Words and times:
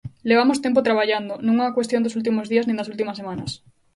Levamos 0.29 0.61
tempo 0.65 0.85
traballando, 0.87 1.33
non 1.45 1.55
é 1.57 1.61
unha 1.65 1.75
cuestión 1.77 2.03
dos 2.03 2.17
últimos 2.19 2.49
días 2.51 2.65
nin 2.65 2.77
das 2.79 2.91
últimas 2.93 3.17
semanas. 3.21 3.51